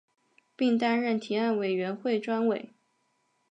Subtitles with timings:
[0.55, 2.73] 并担任提案委员会专委。